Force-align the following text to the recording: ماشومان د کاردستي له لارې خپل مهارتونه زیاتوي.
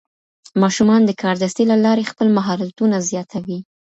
ماشومان 0.61 1.01
د 1.05 1.11
کاردستي 1.21 1.63
له 1.71 1.77
لارې 1.85 2.09
خپل 2.11 2.27
مهارتونه 2.37 2.95
زیاتوي. 3.09 3.59